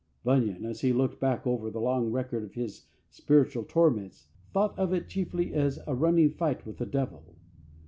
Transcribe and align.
Bunyan, 0.23 0.65
as 0.65 0.81
he 0.81 0.91
looked 0.93 1.19
back 1.19 1.45
over 1.45 1.69
the 1.69 1.79
long 1.79 2.09
record 2.11 2.43
of 2.43 2.55
his 2.55 2.87
spiritual 3.11 3.63
torments, 3.63 4.29
thought 4.51 4.73
of 4.75 4.91
it 4.93 5.07
chiefly 5.07 5.53
as 5.53 5.77
a 5.85 5.93
running 5.93 6.31
fight 6.31 6.65
with 6.65 6.77
the 6.79 6.87
Devil. 6.87 7.35